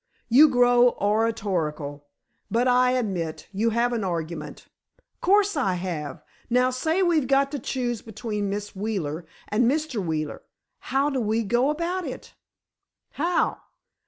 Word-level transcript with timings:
"You 0.29 0.49
grow 0.49 0.97
oratorical! 0.99 2.07
But, 2.49 2.67
I 2.67 2.93
admit, 2.93 3.47
you 3.51 3.69
have 3.69 3.93
an 3.93 4.03
argument." 4.03 4.67
"'Course 5.21 5.55
I 5.55 5.75
have. 5.75 6.23
Now, 6.49 6.71
say 6.71 7.03
we've 7.03 7.27
got 7.27 7.51
to 7.51 7.59
choose 7.59 8.01
between 8.01 8.49
Miss 8.49 8.75
Wheeler 8.75 9.27
and 9.49 9.69
Mr. 9.69 10.03
Wheeler, 10.03 10.41
how 10.79 11.11
do 11.11 11.21
we 11.21 11.43
go 11.43 11.69
about 11.69 12.07
it?" 12.07 12.33
"How?" 13.11 13.59